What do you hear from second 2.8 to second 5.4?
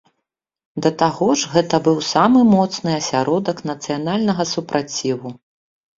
асяродак нацыянальнага супраціву.